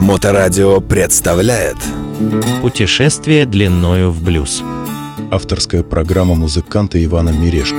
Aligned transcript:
Моторадио 0.00 0.80
представляет 0.80 1.76
Путешествие 2.62 3.46
длиною 3.46 4.10
в 4.10 4.24
блюз. 4.24 4.62
Авторская 5.30 5.84
программа 5.84 6.34
музыканта 6.34 7.02
Ивана 7.04 7.28
Мирешко. 7.28 7.78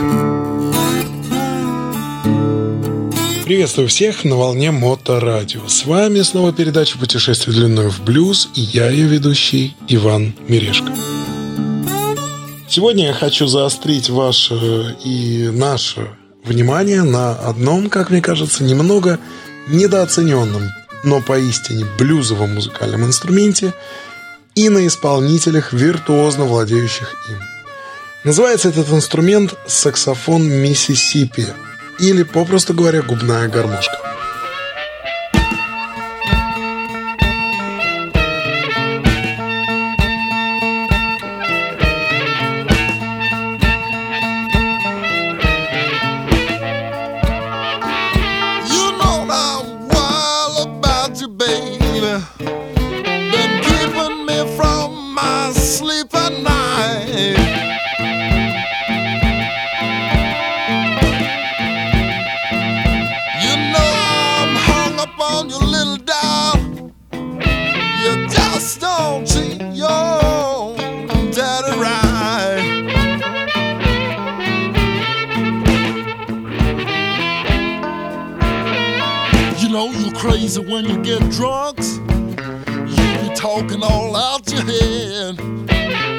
Приветствую 3.44 3.90
всех 3.90 4.24
на 4.24 4.38
волне 4.38 4.72
Моторадио. 4.72 5.68
С 5.68 5.86
вами 5.86 6.22
снова 6.22 6.54
передача 6.54 6.98
«Путешествие 6.98 7.54
длиною 7.58 7.90
в 7.90 8.02
блюз» 8.02 8.50
и 8.56 8.62
я 8.62 8.90
ее 8.90 9.08
ведущий 9.08 9.76
Иван 9.90 10.36
Мирешко. 10.48 10.94
Сегодня 12.70 13.08
я 13.08 13.14
хочу 13.14 13.48
заострить 13.48 14.10
ваше 14.10 14.96
и 15.04 15.50
наше 15.52 16.08
внимание 16.46 17.04
на 17.04 17.34
одном, 17.34 17.90
как 17.90 18.10
мне 18.10 18.22
кажется, 18.22 18.64
немного 18.64 19.20
недооцененном, 19.70 20.70
но 21.04 21.22
поистине 21.22 21.86
блюзовом 21.98 22.56
музыкальном 22.56 23.06
инструменте 23.06 23.74
и 24.56 24.70
на 24.70 24.86
исполнителях, 24.86 25.74
виртуозно 25.74 26.46
владеющих 26.46 27.14
им. 27.30 27.40
Называется 28.24 28.70
этот 28.70 28.90
инструмент 28.90 29.56
саксофон 29.68 30.50
Миссисипи 30.50 31.48
или, 32.00 32.24
попросту 32.24 32.74
говоря, 32.74 33.02
губная 33.02 33.48
гармошка. 33.48 34.09
You 80.90 81.04
get 81.04 81.22
drunks. 81.32 81.98
You 81.98 83.06
be 83.22 83.36
talking 83.36 83.84
all 83.84 84.16
out 84.16 84.52
your 84.52 84.64
head. 84.64 85.38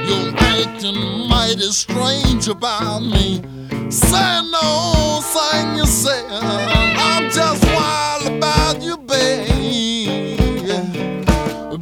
You're 0.08 0.34
acting 0.36 1.28
mighty 1.28 1.70
strange 1.72 2.46
about 2.48 3.00
me. 3.00 3.42
Say 3.90 4.40
no, 4.52 5.20
saying 5.22 5.76
you 5.76 5.86
said 5.86 6.24
I'm 6.30 7.30
just 7.30 7.64
wild 7.74 8.26
about 8.36 8.80
you, 8.80 8.96
babe. 8.96 10.38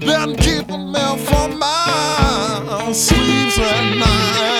Been 0.00 0.36
keeping 0.36 0.90
me 0.90 1.18
from 1.26 1.58
my 1.58 2.90
sleeps 2.94 3.58
at 3.58 3.96
night. 3.98 4.57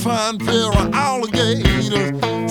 Fine 0.00 0.38
pair 0.38 0.68
of 0.68 0.94
alligators. 0.94 2.49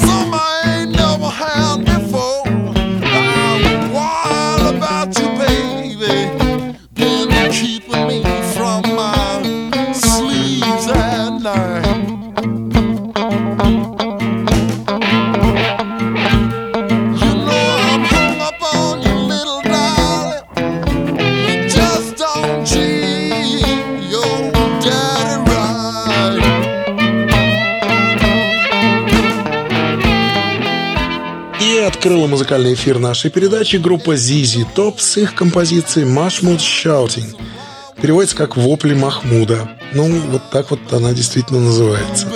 Открыла 31.99 32.27
музыкальный 32.27 32.75
эфир 32.75 32.97
нашей 32.97 33.29
передачи 33.29 33.75
группа 33.75 34.11
ZZ 34.11 34.65
Top 34.73 34.99
с 34.99 35.17
их 35.17 35.35
композицией 35.35 36.07
«Mahmoud 36.07 36.59
Shouting». 36.59 37.35
Переводится 38.01 38.37
как 38.37 38.55
«Вопли 38.55 38.93
Махмуда». 38.93 39.77
Ну, 39.93 40.07
вот 40.31 40.49
так 40.49 40.71
вот 40.71 40.79
она 40.93 41.11
действительно 41.11 41.59
называется. 41.59 42.31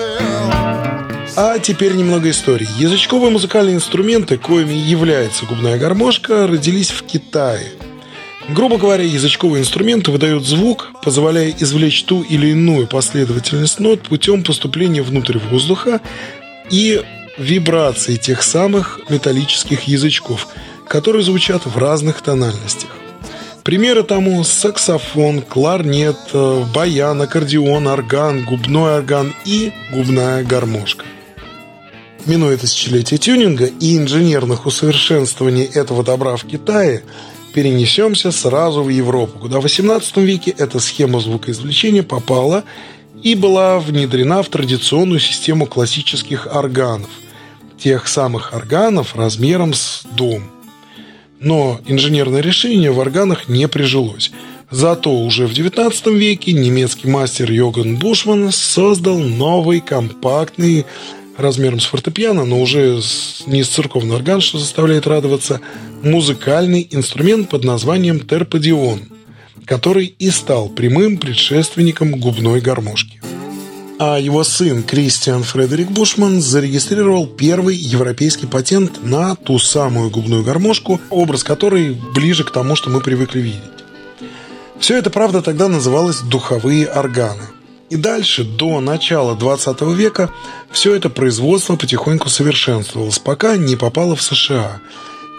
А 1.37 1.59
теперь 1.59 1.93
немного 1.93 2.29
истории. 2.29 2.67
Язычковые 2.77 3.31
музыкальные 3.31 3.75
инструменты, 3.75 4.37
коими 4.37 4.73
является 4.73 5.45
губная 5.45 5.77
гармошка, 5.77 6.45
родились 6.45 6.91
в 6.91 7.03
Китае. 7.03 7.71
Грубо 8.49 8.77
говоря, 8.77 9.05
язычковые 9.05 9.61
инструменты 9.61 10.11
выдают 10.11 10.45
звук, 10.45 10.91
позволяя 11.01 11.55
извлечь 11.57 12.03
ту 12.03 12.21
или 12.21 12.47
иную 12.47 12.85
последовательность 12.85 13.79
нот 13.79 14.01
путем 14.01 14.43
поступления 14.43 15.03
внутрь 15.03 15.37
воздуха 15.37 16.01
и 16.69 17.01
вибрации 17.37 18.15
тех 18.15 18.43
самых 18.43 18.99
металлических 19.09 19.83
язычков, 19.87 20.47
которые 20.87 21.23
звучат 21.23 21.65
в 21.65 21.77
разных 21.77 22.21
тональностях. 22.21 22.89
Примеры 23.63 24.03
тому 24.03 24.43
саксофон, 24.43 25.41
кларнет, 25.41 26.17
э, 26.33 26.63
баян, 26.75 27.21
аккордеон, 27.21 27.87
орган, 27.87 28.43
губной 28.43 28.97
орган 28.97 29.33
и 29.45 29.71
губная 29.91 30.43
гармошка. 30.43 31.05
Минуя 32.25 32.57
тысячелетия 32.57 33.17
тюнинга 33.17 33.65
и 33.65 33.97
инженерных 33.97 34.65
усовершенствований 34.65 35.63
этого 35.63 36.03
добра 36.03 36.35
в 36.35 36.43
Китае, 36.43 37.03
перенесемся 37.53 38.31
сразу 38.31 38.83
в 38.83 38.89
Европу, 38.89 39.39
куда 39.39 39.59
в 39.59 39.65
XVIII 39.65 40.23
веке 40.23 40.53
эта 40.57 40.79
схема 40.79 41.19
звукоизвлечения 41.19 42.03
попала 42.03 42.63
и 43.21 43.35
была 43.35 43.79
внедрена 43.79 44.41
в 44.43 44.49
традиционную 44.49 45.19
систему 45.19 45.67
классических 45.67 46.47
органов, 46.53 47.09
тех 47.83 48.07
самых 48.07 48.53
органов 48.53 49.13
размером 49.15 49.73
с 49.73 50.03
дом. 50.15 50.43
Но 51.41 51.81
инженерное 51.85 52.39
решение 52.39 52.91
в 52.91 52.99
органах 52.99 53.49
не 53.49 53.67
прижилось. 53.67 54.31
Зато 54.71 55.13
уже 55.13 55.47
в 55.47 55.51
XIX 55.51 56.17
веке 56.17 56.53
немецкий 56.53 57.09
мастер 57.09 57.51
Йоган 57.51 57.97
Бушман 57.97 58.53
создал 58.53 59.19
новый 59.19 59.81
компактный 59.81 60.85
размером 61.35 61.81
с 61.81 61.85
фортепиано, 61.85 62.45
но 62.45 62.61
уже 62.61 63.01
не 63.47 63.63
с 63.63 63.67
церковный 63.67 64.15
орган, 64.15 64.39
что 64.39 64.59
заставляет 64.59 65.05
радоваться, 65.05 65.59
музыкальный 66.03 66.87
инструмент 66.89 67.49
под 67.49 67.65
названием 67.65 68.19
терподион. 68.21 69.01
который 69.65 70.13
и 70.19 70.29
стал 70.29 70.67
прямым 70.67 71.15
предшественником 71.15 72.19
губной 72.19 72.59
гармошки. 72.59 73.21
А 73.99 74.17
его 74.17 74.43
сын 74.43 74.83
Кристиан 74.83 75.43
Фредерик 75.43 75.89
Бушман 75.89 76.41
зарегистрировал 76.41 77.27
первый 77.27 77.75
европейский 77.75 78.47
патент 78.47 79.03
на 79.03 79.35
ту 79.35 79.59
самую 79.59 80.09
губную 80.09 80.43
гармошку, 80.43 80.99
образ 81.09 81.43
которой 81.43 81.97
ближе 82.13 82.43
к 82.43 82.51
тому, 82.51 82.75
что 82.75 82.89
мы 82.89 83.01
привыкли 83.01 83.39
видеть. 83.39 83.61
Все 84.79 84.97
это, 84.97 85.09
правда, 85.09 85.41
тогда 85.41 85.67
называлось 85.67 86.19
духовые 86.19 86.87
органы. 86.87 87.43
И 87.89 87.95
дальше, 87.95 88.43
до 88.43 88.81
начала 88.81 89.35
20 89.35 89.81
века, 89.81 90.31
все 90.71 90.95
это 90.95 91.09
производство 91.09 91.75
потихоньку 91.75 92.27
совершенствовалось, 92.27 93.19
пока 93.19 93.55
не 93.55 93.75
попало 93.75 94.15
в 94.15 94.21
США, 94.23 94.81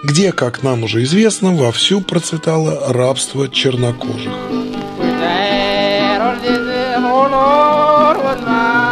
где, 0.05 0.31
как 0.33 0.63
нам 0.63 0.85
уже 0.85 1.03
известно, 1.03 1.53
вовсю 1.53 2.01
процветало 2.01 2.93
рабство 2.93 3.49
чернокожих. 3.49 4.33
Lord. 8.43 8.84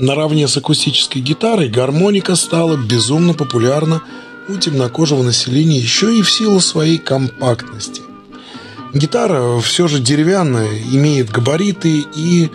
Наравне 0.00 0.48
с 0.48 0.56
акустической 0.56 1.20
гитарой 1.20 1.68
гармоника 1.68 2.34
стала 2.34 2.78
безумно 2.78 3.34
популярна 3.34 4.02
у 4.48 4.56
темнокожего 4.56 5.22
населения 5.22 5.78
еще 5.78 6.16
и 6.16 6.22
в 6.22 6.30
силу 6.30 6.60
своей 6.60 6.96
компактности. 6.96 8.00
Гитара 8.94 9.60
все 9.60 9.88
же 9.88 10.00
деревянная, 10.00 10.70
имеет 10.90 11.28
габариты 11.28 12.02
и 12.16 12.48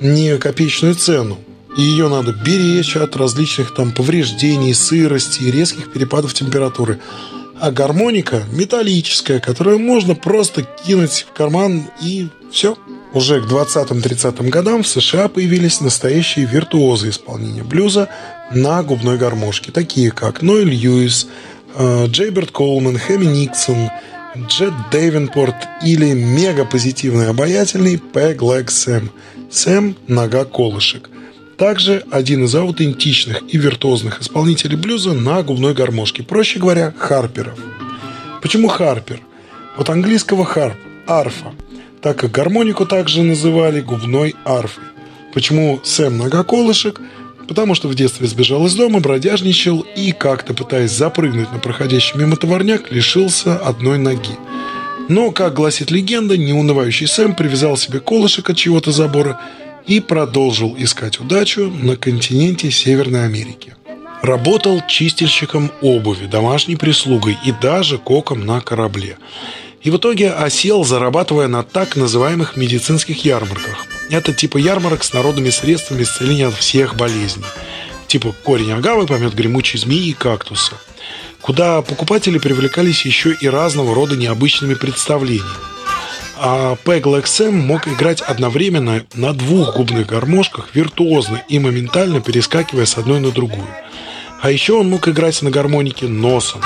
не 0.00 0.38
копеечную 0.38 0.94
цену. 0.94 1.38
И 1.76 1.82
ее 1.82 2.08
надо 2.08 2.32
беречь 2.32 2.96
от 2.96 3.16
различных 3.16 3.74
там 3.74 3.90
повреждений, 3.90 4.72
сырости 4.72 5.42
и 5.42 5.50
резких 5.50 5.90
перепадов 5.90 6.32
температуры. 6.32 7.00
А 7.58 7.72
гармоника 7.72 8.44
металлическая, 8.52 9.40
которую 9.40 9.80
можно 9.80 10.14
просто 10.14 10.62
кинуть 10.62 11.26
в 11.28 11.32
карман 11.36 11.88
и 12.00 12.28
все– 12.52 12.78
уже 13.14 13.40
к 13.40 13.44
20-30 13.44 14.48
годам 14.50 14.82
в 14.82 14.88
США 14.88 15.28
появились 15.28 15.80
настоящие 15.80 16.46
виртуозы 16.46 17.10
исполнения 17.10 17.62
блюза 17.62 18.08
на 18.50 18.82
губной 18.82 19.16
гармошке, 19.16 19.70
такие 19.70 20.10
как 20.10 20.42
Ноэль 20.42 20.68
Льюис, 20.68 21.28
э, 21.76 22.06
Джейберт 22.08 22.50
Колман, 22.50 22.98
Хэмми 22.98 23.26
Никсон, 23.26 23.90
Джет 24.36 24.74
Дэйвенпорт 24.90 25.54
или 25.82 26.12
мега-позитивный 26.12 27.28
обаятельный 27.28 27.98
Пэг 27.98 28.42
Лэг 28.42 28.70
Сэм, 28.70 29.10
Сэм 29.50 29.96
Нога 30.08 30.44
Колышек. 30.44 31.08
Также 31.56 32.02
один 32.10 32.44
из 32.44 32.54
аутентичных 32.56 33.42
и 33.48 33.56
виртуозных 33.56 34.20
исполнителей 34.20 34.76
блюза 34.76 35.12
на 35.12 35.40
губной 35.44 35.72
гармошке, 35.72 36.24
проще 36.24 36.58
говоря, 36.58 36.92
харперов. 36.98 37.56
Почему 38.42 38.66
харпер? 38.66 39.20
От 39.76 39.88
английского 39.88 40.44
харп– 40.44 40.76
арфа– 41.06 41.52
так 42.04 42.18
как 42.18 42.32
гармонику 42.32 42.84
также 42.84 43.22
называли 43.22 43.80
губной 43.80 44.34
арфой. 44.44 44.84
Почему 45.32 45.80
Сэм 45.82 46.16
Многоколышек? 46.16 47.00
Потому 47.48 47.74
что 47.74 47.88
в 47.88 47.94
детстве 47.94 48.26
сбежал 48.26 48.66
из 48.66 48.74
дома, 48.74 49.00
бродяжничал 49.00 49.86
и, 49.96 50.12
как-то 50.12 50.52
пытаясь 50.52 50.90
запрыгнуть 50.90 51.50
на 51.50 51.60
проходящий 51.60 52.18
мимо 52.18 52.36
товарняк, 52.36 52.92
лишился 52.92 53.56
одной 53.56 53.96
ноги. 53.96 54.36
Но, 55.08 55.30
как 55.30 55.54
гласит 55.54 55.90
легенда, 55.90 56.36
неунывающий 56.36 57.06
Сэм 57.06 57.34
привязал 57.34 57.78
себе 57.78 58.00
колышек 58.00 58.50
от 58.50 58.58
чего-то 58.58 58.92
забора 58.92 59.40
и 59.86 60.00
продолжил 60.00 60.74
искать 60.76 61.18
удачу 61.20 61.70
на 61.70 61.96
континенте 61.96 62.70
Северной 62.70 63.24
Америки. 63.24 63.76
Работал 64.20 64.82
чистильщиком 64.86 65.70
обуви, 65.80 66.26
домашней 66.26 66.76
прислугой 66.76 67.38
и 67.46 67.52
даже 67.62 67.96
коком 67.96 68.44
на 68.44 68.60
корабле 68.60 69.16
и 69.84 69.90
в 69.90 69.98
итоге 69.98 70.32
осел, 70.32 70.82
зарабатывая 70.82 71.46
на 71.46 71.62
так 71.62 71.94
называемых 71.94 72.56
медицинских 72.56 73.24
ярмарках. 73.24 73.86
Это 74.10 74.32
типа 74.32 74.56
ярмарок 74.56 75.04
с 75.04 75.12
народными 75.12 75.50
средствами 75.50 76.02
исцеления 76.02 76.48
от 76.48 76.54
всех 76.54 76.96
болезней. 76.96 77.44
Типа 78.06 78.34
корень 78.42 78.72
агавы, 78.72 79.06
помет 79.06 79.34
гремучей 79.34 79.78
змеи 79.78 80.08
и 80.08 80.12
кактуса. 80.14 80.72
Куда 81.42 81.82
покупатели 81.82 82.38
привлекались 82.38 83.04
еще 83.04 83.36
и 83.38 83.46
разного 83.46 83.94
рода 83.94 84.16
необычными 84.16 84.72
представлениями. 84.74 85.50
А 86.36 86.76
Пэг 86.76 87.26
Сэм 87.26 87.54
мог 87.54 87.86
играть 87.86 88.22
одновременно 88.22 89.04
на 89.14 89.34
двух 89.34 89.76
губных 89.76 90.06
гармошках 90.06 90.74
виртуозно 90.74 91.42
и 91.48 91.58
моментально 91.58 92.20
перескакивая 92.20 92.86
с 92.86 92.96
одной 92.96 93.20
на 93.20 93.30
другую. 93.30 93.68
А 94.40 94.50
еще 94.50 94.74
он 94.74 94.88
мог 94.88 95.06
играть 95.08 95.40
на 95.42 95.50
гармонике 95.50 96.06
носом. 96.06 96.62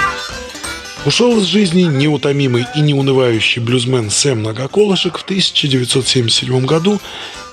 Ушел 1.09 1.39
из 1.39 1.45
жизни 1.45 1.85
неутомимый 1.85 2.67
и 2.75 2.83
неунывающий 2.83 3.63
блюзмен 3.63 4.11
Сэм 4.11 4.41
Многоколышек 4.41 5.17
в 5.17 5.23
1977 5.23 6.67
году, 6.67 7.01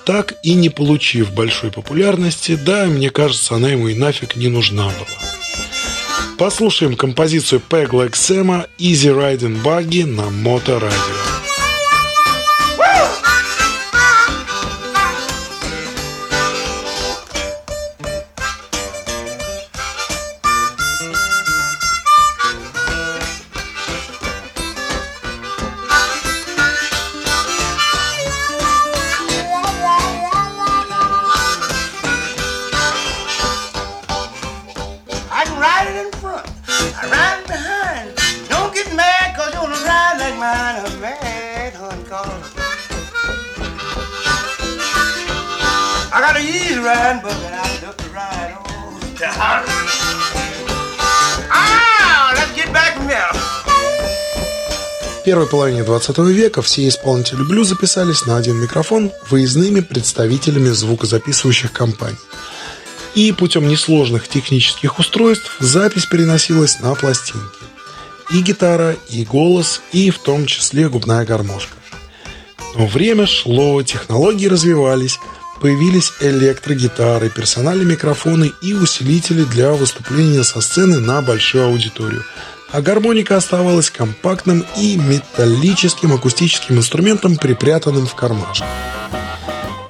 так 0.04 0.34
и 0.42 0.52
не 0.52 0.68
получив 0.68 1.32
большой 1.32 1.70
популярности, 1.70 2.54
да, 2.54 2.84
мне 2.84 3.08
кажется, 3.08 3.54
она 3.54 3.70
ему 3.70 3.88
и 3.88 3.94
нафиг 3.94 4.36
не 4.36 4.48
нужна 4.48 4.84
была. 4.84 6.36
Послушаем 6.36 6.96
композицию 6.96 7.62
Peg 7.66 7.92
Like 7.92 8.14
Сэма 8.14 8.66
«Easy 8.78 9.08
Riding 9.08 9.62
Buggy» 9.62 10.04
на 10.04 10.28
Моторадио. 10.28 11.45
Первой 55.36 55.50
половине 55.50 55.84
20 55.84 56.16
века 56.18 56.62
все 56.62 56.88
исполнители 56.88 57.42
блюза 57.42 57.74
записались 57.74 58.24
на 58.24 58.38
один 58.38 58.56
микрофон 58.56 59.12
выездными 59.28 59.80
представителями 59.80 60.70
звукозаписывающих 60.70 61.72
компаний. 61.72 62.16
И 63.14 63.32
путем 63.32 63.68
несложных 63.68 64.28
технических 64.28 64.98
устройств 64.98 65.54
запись 65.60 66.06
переносилась 66.06 66.80
на 66.80 66.94
пластинки. 66.94 67.58
И 68.32 68.40
гитара, 68.40 68.96
и 69.10 69.26
голос, 69.26 69.82
и 69.92 70.08
в 70.08 70.20
том 70.20 70.46
числе 70.46 70.88
губная 70.88 71.26
гармошка. 71.26 71.74
Но 72.74 72.86
время 72.86 73.26
шло, 73.26 73.82
технологии 73.82 74.46
развивались, 74.46 75.20
появились 75.60 76.14
электрогитары, 76.20 77.28
персональные 77.28 77.84
микрофоны 77.84 78.52
и 78.62 78.72
усилители 78.72 79.44
для 79.44 79.72
выступления 79.72 80.44
со 80.44 80.62
сцены 80.62 80.98
на 80.98 81.20
большую 81.20 81.66
аудиторию– 81.66 82.24
а 82.72 82.80
гармоника 82.80 83.36
оставалась 83.36 83.90
компактным 83.90 84.64
и 84.76 84.96
металлическим 84.96 86.12
акустическим 86.12 86.76
инструментом, 86.78 87.36
припрятанным 87.36 88.06
в 88.06 88.14
кармашек. 88.14 88.66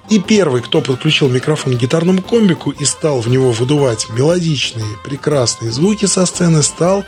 И 0.08 0.20
первый, 0.20 0.62
кто 0.62 0.80
подключил 0.80 1.28
микрофон 1.28 1.76
к 1.76 1.80
гитарному 1.80 2.22
комбику 2.22 2.70
и 2.70 2.84
стал 2.84 3.20
в 3.20 3.28
него 3.28 3.50
выдувать 3.50 4.08
мелодичные, 4.10 4.96
прекрасные 5.04 5.72
звуки 5.72 6.06
со 6.06 6.26
сцены, 6.26 6.62
стал, 6.62 7.04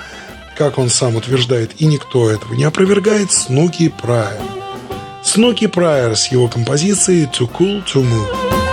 как 0.56 0.78
он 0.78 0.88
сам 0.88 1.14
утверждает, 1.14 1.72
и 1.78 1.86
никто 1.86 2.28
этого 2.28 2.54
не 2.54 2.64
опровергает, 2.64 3.30
Снуки 3.30 3.88
Прайер. 3.88 4.40
Снуки 5.22 5.68
Прайер 5.68 6.16
с 6.16 6.32
его 6.32 6.48
композицией 6.48 7.26
«Too 7.26 7.48
Cool 7.48 7.84
to 7.84 8.02
Move». 8.02 8.67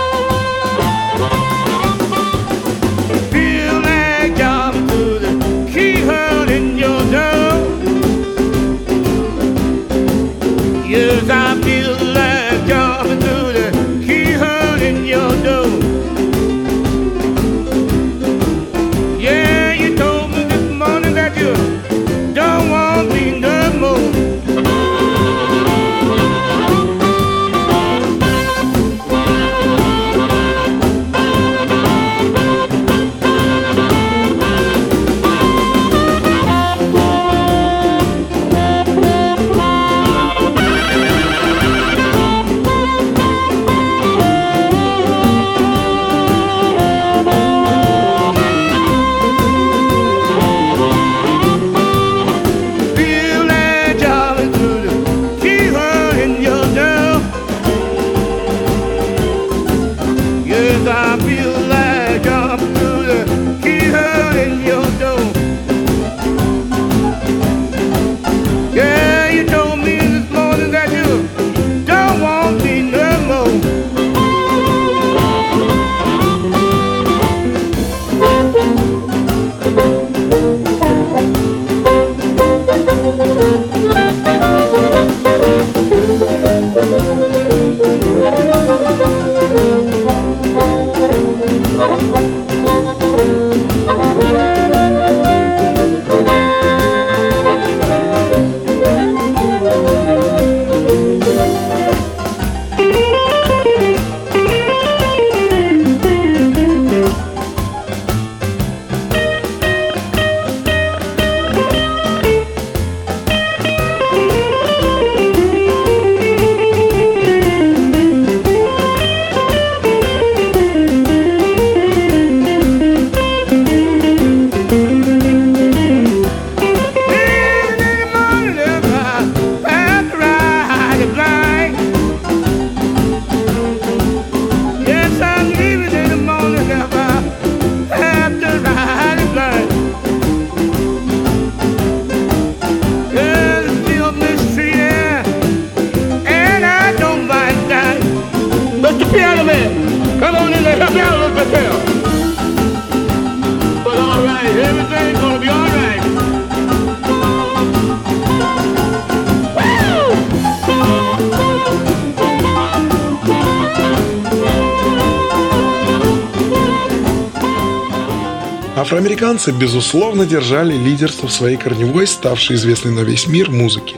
Афроамериканцы, 168.86 169.50
безусловно, 169.50 170.26
держали 170.26 170.76
лидерство 170.76 171.26
в 171.26 171.32
своей 171.32 171.56
корневой, 171.56 172.06
ставшей 172.06 172.54
известной 172.54 172.92
на 172.92 173.00
весь 173.00 173.26
мир 173.26 173.50
музыке. 173.50 173.96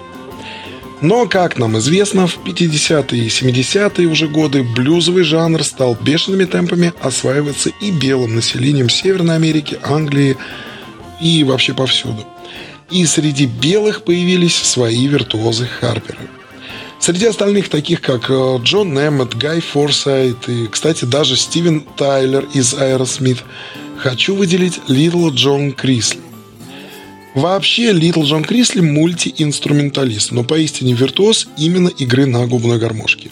Но, 1.02 1.28
как 1.28 1.59
нам 1.59 1.76
известно, 1.76 2.26
в 2.26 2.38
50-е 2.38 3.23
и 3.23 3.28
70-е 3.28 4.07
уже 4.07 4.28
годы 4.28 4.62
блюзовый 4.62 5.25
жанр 5.25 5.62
стал 5.62 5.95
бешеными 5.95 6.47
темпами 6.47 6.95
осваиваться 7.02 7.68
и 7.83 7.90
белым 7.90 8.37
населением 8.37 8.88
Северной 8.88 9.37
Америки, 9.37 9.78
Англии 9.83 10.38
и 11.21 11.45
вообще 11.45 11.75
повсюду. 11.75 12.25
И 12.90 13.04
среди 13.04 13.45
белых 13.45 14.04
появились 14.04 14.57
свои 14.57 15.07
виртуозы-харперы. 15.07 16.31
Среди 16.99 17.26
остальных, 17.26 17.68
таких 17.68 18.00
как 18.00 18.30
э, 18.30 18.59
Джон 18.62 18.99
Эммет, 18.99 19.37
Гай 19.37 19.61
Форсайт 19.61 20.49
и, 20.49 20.66
кстати, 20.66 21.04
даже 21.04 21.37
Стивен 21.37 21.83
Тайлер 21.83 22.49
из 22.54 22.73
Аэросмит, 22.73 23.45
хочу 23.99 24.35
выделить 24.35 24.81
Литл 24.88 25.31
Джон 25.31 25.73
Крисли. 25.73 26.21
Вообще, 27.35 27.93
Литл 27.93 28.23
Джон 28.23 28.45
Крисли 28.45 28.81
мультиинструменталист, 28.81 30.33
но 30.33 30.45
поистине 30.45 30.95
виртуоз 30.95 31.49
именно 31.59 31.88
игры 31.88 32.26
на 32.26 32.47
губной 32.47 32.78
гармошке. 32.78 33.31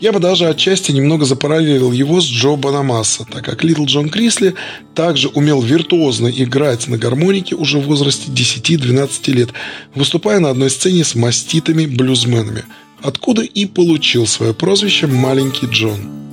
Я 0.00 0.12
бы 0.12 0.18
даже 0.18 0.46
отчасти 0.46 0.92
немного 0.92 1.24
запараллелил 1.24 1.92
его 1.92 2.20
с 2.20 2.24
Джо 2.24 2.56
Бонамасса, 2.56 3.24
так 3.30 3.44
как 3.44 3.64
Литл 3.64 3.84
Джон 3.84 4.10
Крисли 4.10 4.54
также 4.94 5.28
умел 5.28 5.62
виртуозно 5.62 6.28
играть 6.28 6.88
на 6.88 6.98
гармонике 6.98 7.54
уже 7.54 7.78
в 7.78 7.86
возрасте 7.86 8.30
10-12 8.30 9.32
лет, 9.32 9.50
выступая 9.94 10.40
на 10.40 10.50
одной 10.50 10.70
сцене 10.70 11.04
с 11.04 11.14
маститыми 11.14 11.78
блюзменами, 11.78 12.64
откуда 13.02 13.42
и 13.42 13.66
получил 13.66 14.26
свое 14.26 14.52
прозвище 14.52 15.06
«Маленький 15.06 15.66
Джон». 15.66 16.24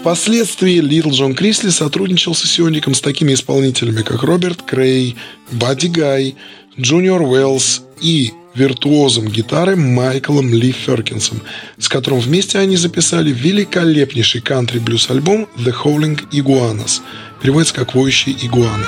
Впоследствии 0.00 0.78
Литл 0.78 1.10
Джон 1.10 1.34
Крисли 1.34 1.70
сотрудничал 1.70 2.40
сессионником 2.40 2.94
с 2.94 3.00
такими 3.00 3.34
исполнителями, 3.34 4.02
как 4.02 4.22
Роберт 4.22 4.62
Крей, 4.62 5.16
Бадди 5.50 5.88
Гай, 5.88 6.36
Джуниор 6.78 7.22
Уэллс 7.22 7.82
и 8.00 8.32
виртуозом 8.54 9.28
гитары 9.28 9.76
Майклом 9.76 10.54
Ли 10.54 10.72
Феркинсом, 10.72 11.42
с 11.78 11.88
которым 11.88 12.20
вместе 12.20 12.58
они 12.58 12.76
записали 12.76 13.32
великолепнейший 13.32 14.40
кантри-блюз-альбом 14.40 15.48
The 15.56 15.74
Howling 15.84 16.30
Iguanas, 16.30 17.00
переводится 17.42 17.74
как 17.74 17.94
«Воющие 17.94 18.36
игуаны». 18.40 18.86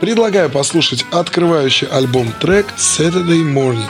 Предлагаю 0.00 0.50
послушать 0.50 1.04
открывающий 1.12 1.86
альбом 1.88 2.32
трек 2.40 2.66
Saturday 2.76 3.42
Morning. 3.42 3.88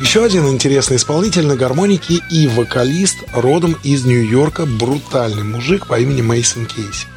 Еще 0.00 0.24
один 0.24 0.46
интересный 0.46 0.96
исполнитель 0.96 1.44
на 1.44 1.56
гармонике 1.56 2.20
и 2.30 2.46
вокалист 2.46 3.18
родом 3.32 3.76
из 3.82 4.04
Нью-Йорка, 4.04 4.64
брутальный 4.64 5.42
мужик 5.42 5.86
по 5.88 5.98
имени 5.98 6.22
Мейсон 6.22 6.66
Кейси. 6.66 7.08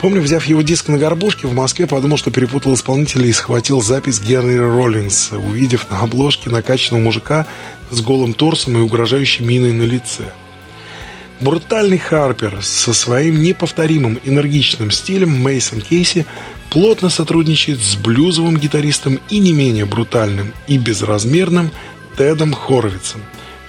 Помню, 0.00 0.20
взяв 0.20 0.44
его 0.44 0.62
диск 0.62 0.86
на 0.86 0.96
горбушке, 0.96 1.48
в 1.48 1.54
Москве 1.54 1.88
подумал, 1.88 2.16
что 2.16 2.30
перепутал 2.30 2.74
исполнителя 2.74 3.26
и 3.26 3.32
схватил 3.32 3.82
запись 3.82 4.20
Генри 4.20 4.58
Роллинса, 4.58 5.38
увидев 5.38 5.90
на 5.90 6.00
обложке 6.02 6.50
накачанного 6.50 7.02
мужика 7.02 7.46
с 7.90 8.00
голым 8.00 8.32
торсом 8.32 8.78
и 8.78 8.80
угрожающей 8.80 9.44
миной 9.44 9.72
на 9.72 9.82
лице. 9.82 10.32
Брутальный 11.40 11.98
Харпер 11.98 12.60
со 12.62 12.92
своим 12.92 13.42
неповторимым 13.42 14.20
энергичным 14.24 14.92
стилем 14.92 15.30
Мейсон 15.42 15.80
Кейси 15.80 16.26
плотно 16.70 17.08
сотрудничает 17.08 17.80
с 17.80 17.96
блюзовым 17.96 18.56
гитаристом 18.56 19.18
и 19.30 19.38
не 19.38 19.52
менее 19.52 19.84
брутальным 19.84 20.52
и 20.68 20.78
безразмерным 20.78 21.70
Тедом 22.16 22.52
Хоровицем 22.52 23.22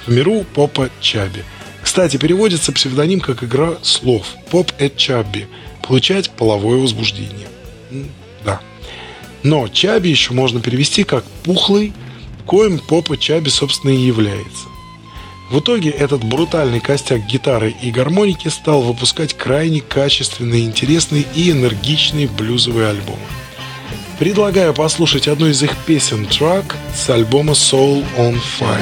в 0.06 0.12
миру 0.12 0.46
попа 0.54 0.90
Чаби. 1.02 1.44
Кстати, 1.82 2.18
переводится 2.18 2.72
псевдоним 2.72 3.20
как 3.20 3.44
игра 3.44 3.76
слов 3.82 4.28
«поп 4.50 4.72
эт 4.80 4.98
Чаби»– 4.98 5.48
получать 5.88 6.30
половое 6.32 6.78
возбуждение. 6.78 7.48
Да. 8.44 8.60
Но 9.44 9.68
Чаби 9.68 10.10
еще 10.10 10.34
можно 10.34 10.60
перевести 10.62 11.04
как 11.04 11.24
«пухлый», 11.44 11.94
коим 12.46 12.80
попа 12.80 13.18
Чаби, 13.18 13.50
собственно, 13.50 13.92
и 13.92 13.98
является. 13.98 14.68
В 15.52 15.60
итоге 15.60 15.92
этот 15.92 16.24
брутальный 16.24 16.80
костяк 16.80 17.26
гитары 17.28 17.76
и 17.82 17.92
гармоники 17.92 18.48
стал 18.48 18.82
выпускать 18.82 19.36
крайне 19.36 19.82
качественные, 19.82 20.66
интересные 20.66 21.26
и 21.36 21.52
энергичные 21.52 22.28
блюзовые 22.28 22.90
альбомы. 22.90 23.20
Предлагаю 24.20 24.74
послушать 24.74 25.28
одну 25.28 25.48
из 25.48 25.62
их 25.62 25.76
песен 25.86 26.26
трак 26.26 26.78
с 26.94 27.10
альбома 27.10 27.52
Soul 27.52 28.06
on 28.18 28.40
Fire. 28.60 28.80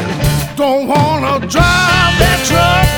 Don't 0.55 0.87
wanna 0.87 1.39
drive 1.39 2.19
that 2.19 2.39
truck. 2.45 2.92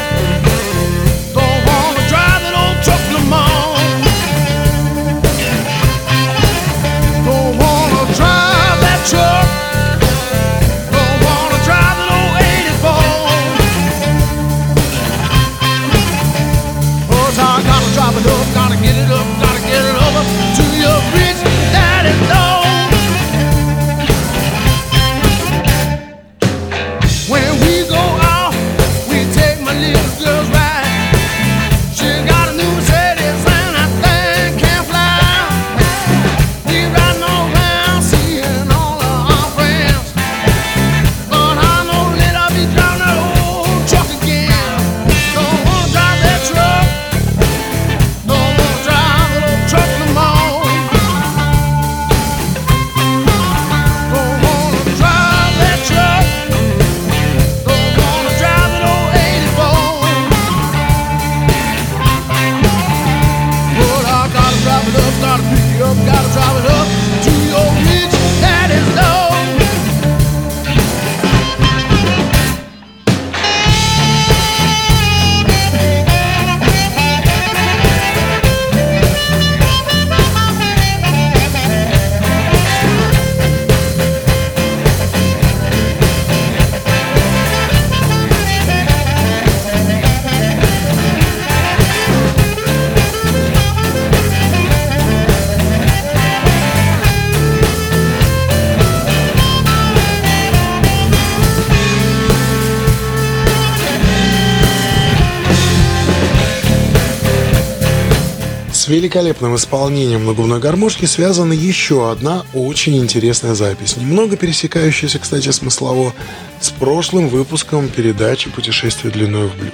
С 108.86 108.88
великолепным 108.88 109.56
исполнением 109.56 110.28
на 110.28 110.34
губной 110.34 110.60
гармошке 110.60 111.08
связана 111.08 111.54
еще 111.54 112.12
одна 112.12 112.45
очень 112.54 112.95
интересная 112.98 113.56
запись, 113.56 113.98
немного 113.98 114.38
пересекающаяся, 114.38 115.17
кстати, 115.17 115.50
смыслово, 115.50 116.13
с 116.62 116.69
прошлым 116.69 117.28
выпуском 117.28 117.89
передачи 117.89 118.48
«Путешествие 118.52 119.12
длиной 119.12 119.48
в 119.48 119.58
блюз». 119.58 119.74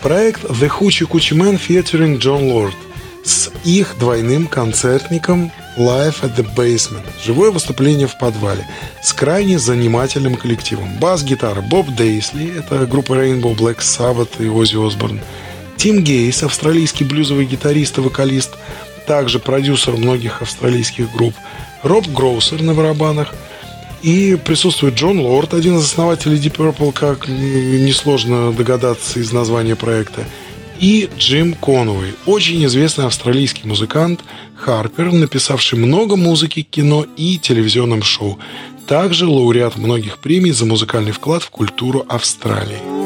Проект 0.00 0.42
The 0.44 0.70
Hoochie 0.70 1.06
Coochie 1.06 1.36
Man 1.36 1.60
featuring 1.60 2.18
John 2.18 2.50
Lord 2.50 2.72
с 3.26 3.50
их 3.66 3.96
двойным 3.98 4.46
концертником 4.46 5.52
Live 5.76 6.22
at 6.22 6.34
the 6.34 6.48
Basement. 6.56 7.04
Живое 7.22 7.50
выступление 7.50 8.06
в 8.06 8.16
подвале 8.18 8.66
с 9.02 9.12
крайне 9.12 9.58
занимательным 9.58 10.36
коллективом. 10.36 10.96
Бас-гитара 10.98 11.60
Боб 11.60 11.86
Дейсли, 11.90 12.58
это 12.58 12.86
группа 12.86 13.12
Rainbow 13.12 13.54
Black 13.54 13.80
Sabbath 13.80 14.42
и 14.42 14.48
Оззи 14.48 14.76
Осборн. 14.82 15.20
Тим 15.78 16.02
Гейс, 16.02 16.42
австралийский 16.42 17.04
блюзовый 17.04 17.46
гитарист 17.46 17.98
и 17.98 18.00
вокалист, 18.02 18.50
также 19.06 19.38
продюсер 19.38 19.96
многих 19.96 20.42
австралийских 20.42 21.10
групп. 21.12 21.34
Роб 21.82 22.06
Гроусер 22.08 22.60
на 22.60 22.74
барабанах. 22.74 23.32
И 24.02 24.36
присутствует 24.44 24.94
Джон 24.94 25.18
Лорд, 25.20 25.54
один 25.54 25.78
из 25.78 25.84
основателей 25.84 26.36
Deep 26.38 26.56
Purple, 26.56 26.92
как 26.92 27.26
несложно 27.26 28.52
догадаться 28.52 29.18
из 29.18 29.32
названия 29.32 29.74
проекта 29.74 30.24
и 30.80 31.08
Джим 31.18 31.54
Конуэй, 31.54 32.14
очень 32.26 32.64
известный 32.66 33.06
австралийский 33.06 33.66
музыкант 33.66 34.20
Харпер, 34.54 35.12
написавший 35.12 35.78
много 35.78 36.16
музыки 36.16 36.62
кино 36.62 37.04
и 37.16 37.38
телевизионным 37.38 38.02
шоу. 38.02 38.38
Также 38.86 39.26
лауреат 39.26 39.76
многих 39.76 40.18
премий 40.18 40.52
за 40.52 40.64
музыкальный 40.64 41.12
вклад 41.12 41.42
в 41.42 41.50
культуру 41.50 42.04
Австралии. 42.08 42.97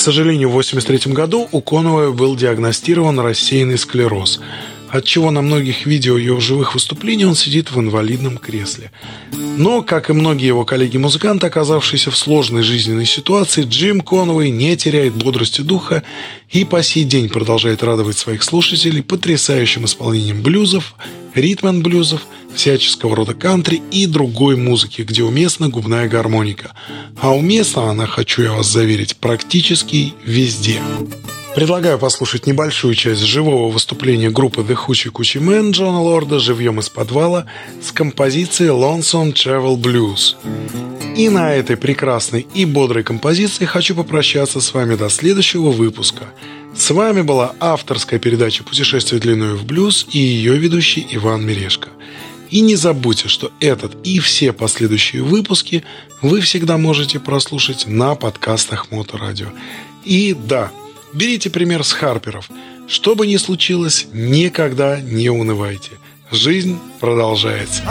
К 0.00 0.02
сожалению, 0.02 0.48
в 0.48 0.52
1983 0.52 1.12
году 1.12 1.46
у 1.52 1.60
Конуэя 1.60 2.08
был 2.08 2.34
диагностирован 2.34 3.20
рассеянный 3.20 3.76
склероз– 3.76 4.40
отчего 4.90 5.30
на 5.30 5.42
многих 5.42 5.86
видео 5.86 6.18
его 6.18 6.40
живых 6.40 6.74
выступлений 6.74 7.24
он 7.24 7.34
сидит 7.34 7.70
в 7.70 7.78
инвалидном 7.78 8.38
кресле. 8.38 8.90
Но, 9.32 9.82
как 9.82 10.10
и 10.10 10.12
многие 10.12 10.46
его 10.46 10.64
коллеги-музыканты, 10.64 11.46
оказавшиеся 11.46 12.10
в 12.10 12.16
сложной 12.16 12.62
жизненной 12.62 13.06
ситуации, 13.06 13.64
Джим 13.64 14.00
Конвей 14.00 14.50
не 14.50 14.76
теряет 14.76 15.14
бодрости 15.14 15.60
духа 15.60 16.02
и 16.50 16.64
по 16.64 16.82
сей 16.82 17.04
день 17.04 17.28
продолжает 17.28 17.82
радовать 17.82 18.18
своих 18.18 18.42
слушателей 18.42 19.02
потрясающим 19.02 19.84
исполнением 19.84 20.42
блюзов, 20.42 20.94
ритм-блюзов, 21.34 22.22
всяческого 22.54 23.14
рода 23.14 23.34
кантри 23.34 23.82
и 23.90 24.06
другой 24.06 24.56
музыки, 24.56 25.02
где 25.02 25.22
уместна 25.22 25.68
губная 25.68 26.08
гармоника. 26.08 26.72
А 27.20 27.34
уместна 27.34 27.90
она, 27.90 28.06
хочу 28.06 28.42
я 28.42 28.52
вас 28.52 28.66
заверить, 28.66 29.16
практически 29.16 30.14
везде. 30.24 30.80
Предлагаю 31.54 31.98
послушать 31.98 32.46
небольшую 32.46 32.94
часть 32.94 33.22
живого 33.22 33.70
выступления 33.72 34.30
группы 34.30 34.60
The 34.60 34.76
Hoochie 34.76 35.10
Coochie 35.10 35.40
Man 35.40 35.72
Джона 35.72 36.00
Лорда 36.00 36.38
живьем 36.38 36.78
из 36.78 36.88
подвала 36.88 37.46
с 37.82 37.90
композицией 37.90 38.70
Lonesome 38.70 39.32
Travel 39.32 39.76
Blues. 39.76 40.36
И 41.16 41.28
на 41.28 41.52
этой 41.52 41.76
прекрасной 41.76 42.46
и 42.54 42.64
бодрой 42.64 43.02
композиции 43.02 43.64
хочу 43.64 43.96
попрощаться 43.96 44.60
с 44.60 44.72
вами 44.72 44.94
до 44.94 45.08
следующего 45.08 45.70
выпуска. 45.70 46.22
С 46.76 46.88
вами 46.92 47.22
была 47.22 47.52
авторская 47.58 48.20
передача 48.20 48.62
«Путешествие 48.62 49.20
длиною 49.20 49.56
в 49.56 49.64
блюз» 49.64 50.06
и 50.12 50.18
ее 50.18 50.56
ведущий 50.56 51.04
Иван 51.10 51.44
Мирешко. 51.44 51.88
И 52.50 52.60
не 52.60 52.76
забудьте, 52.76 53.28
что 53.28 53.50
этот 53.58 53.96
и 54.06 54.20
все 54.20 54.52
последующие 54.52 55.22
выпуски 55.22 55.82
вы 56.22 56.40
всегда 56.40 56.78
можете 56.78 57.18
прослушать 57.18 57.86
на 57.86 58.14
подкастах 58.14 58.92
Моторадио. 58.92 59.48
И 60.04 60.34
да, 60.34 60.70
Берите 61.12 61.50
пример 61.50 61.84
с 61.84 61.92
Харперов. 61.92 62.48
Что 62.86 63.14
бы 63.14 63.26
ни 63.26 63.36
случилось, 63.36 64.06
никогда 64.12 65.00
не 65.00 65.28
унывайте. 65.28 65.92
Жизнь 66.30 66.78
продолжается. 67.00 67.82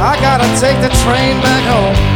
I 0.00 0.16
gotta 0.20 0.48
take 0.60 0.80
the 0.80 0.90
train 1.02 1.40
back 1.42 1.64
home. 1.64 2.15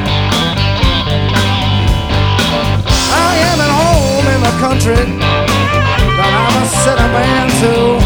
Country 4.61 4.93
that 4.93 6.33
I'm 6.37 6.55
a 6.61 6.67
city 6.69 7.09
man 7.17 7.49
too. 7.65 7.97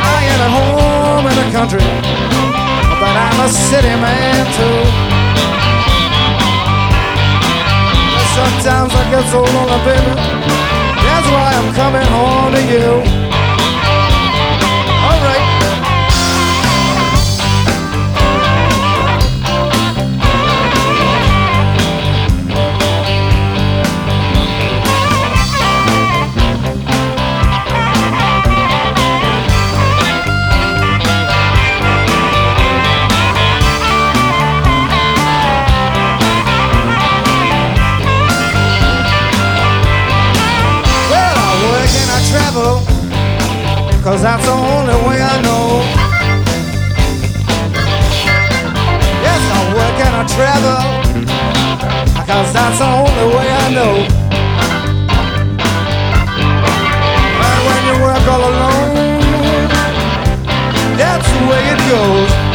I 0.00 0.20
am 0.32 0.40
at 0.48 0.52
home 0.56 1.24
in 1.28 1.36
the 1.36 1.48
country, 1.52 1.84
but 2.96 3.14
I'm 3.20 3.38
a 3.44 3.48
city 3.52 3.94
man 4.00 4.48
too. 4.56 4.80
Sometimes 8.32 8.96
I 8.96 9.02
get 9.12 9.24
so 9.28 9.44
lonely, 9.44 9.80
baby. 9.84 10.12
That's 11.04 11.28
why 11.28 11.52
I'm 11.52 11.68
coming 11.76 12.08
home 12.08 12.52
to 12.56 12.62
you. 12.64 13.27
Cause 44.02 44.22
that's 44.22 44.44
the 44.44 44.52
only 44.52 44.94
way 45.06 45.20
I 45.20 45.36
know. 45.42 45.82
Yes, 49.22 49.42
I 49.56 49.60
work 49.76 49.98
and 50.06 50.14
I 50.16 50.24
travel. 50.34 50.80
Cause 52.26 52.52
that's 52.52 52.78
the 52.78 52.86
only 52.86 53.26
way 53.36 53.48
I 53.48 53.66
know. 53.76 53.94
And 57.46 57.60
when 57.66 57.80
you 57.88 57.94
work 58.02 58.24
all 58.32 58.42
alone, 58.50 59.18
that's 60.96 61.28
the 61.30 61.40
way 61.50 61.62
it 61.74 61.80
goes. 61.88 62.47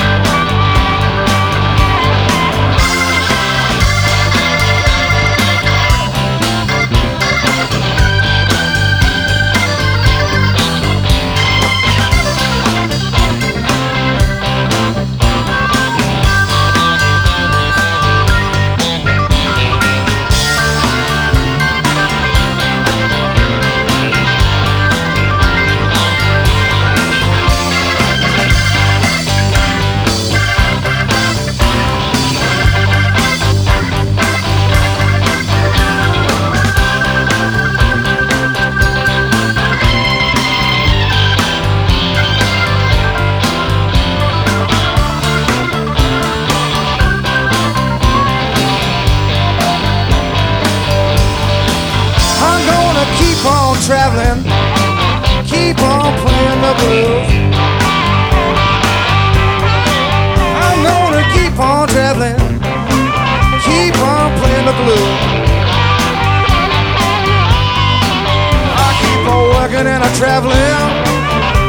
traveling 70.13 70.77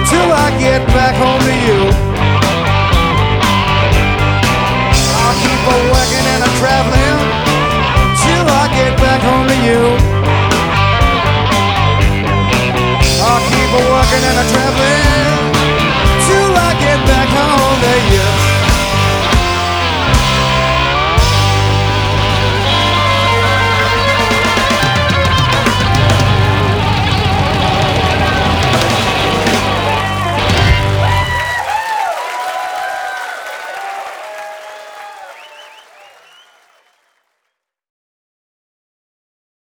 till 0.09 0.31
I 0.31 0.53
get 0.61 0.87
back 0.89 1.15
home 1.17 1.41
to 1.41 1.55
you. 1.67 1.81
I'll 5.21 5.37
keep 5.41 5.63
a 5.65 5.77
working 5.93 6.27
and 6.35 6.43
a 6.45 6.51
traveling 6.61 7.19
till 8.21 8.47
I 8.63 8.65
get 8.77 8.93
back 9.01 9.21
home 9.25 9.47
to 9.49 9.57
you. 9.67 9.81
I'll 13.25 13.45
keep 13.49 13.71
a 13.81 13.83
working 13.95 14.25
and 14.29 14.39
a 14.43 14.47
traveling 14.53 15.41
till 16.29 16.53
I 16.69 16.71
get 16.85 17.01
back 17.09 17.29
home 17.29 17.79
to 17.81 17.95
you. 18.13 18.44